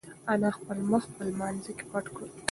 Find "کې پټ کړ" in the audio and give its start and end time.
1.77-2.27